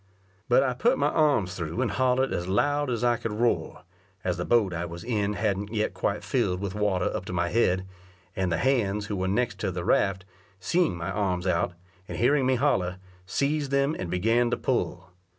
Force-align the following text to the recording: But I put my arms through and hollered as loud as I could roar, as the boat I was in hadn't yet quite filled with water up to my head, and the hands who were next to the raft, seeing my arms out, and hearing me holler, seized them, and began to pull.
But 0.49 0.63
I 0.63 0.73
put 0.73 0.97
my 0.97 1.09
arms 1.09 1.53
through 1.53 1.79
and 1.79 1.91
hollered 1.91 2.33
as 2.33 2.47
loud 2.47 2.89
as 2.89 3.03
I 3.03 3.17
could 3.17 3.33
roar, 3.33 3.83
as 4.23 4.37
the 4.37 4.45
boat 4.45 4.73
I 4.73 4.83
was 4.83 5.03
in 5.03 5.33
hadn't 5.33 5.71
yet 5.71 5.93
quite 5.93 6.23
filled 6.23 6.59
with 6.59 6.73
water 6.73 7.15
up 7.15 7.23
to 7.25 7.33
my 7.33 7.49
head, 7.49 7.85
and 8.35 8.51
the 8.51 8.57
hands 8.57 9.05
who 9.05 9.15
were 9.15 9.27
next 9.27 9.59
to 9.59 9.69
the 9.71 9.85
raft, 9.85 10.25
seeing 10.59 10.97
my 10.97 11.11
arms 11.11 11.45
out, 11.45 11.73
and 12.07 12.17
hearing 12.17 12.47
me 12.47 12.55
holler, 12.55 12.97
seized 13.27 13.69
them, 13.69 13.95
and 13.99 14.09
began 14.09 14.49
to 14.49 14.57
pull. 14.57 15.11